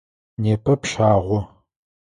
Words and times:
Непэ 0.43 0.73
пщагъо. 0.81 1.39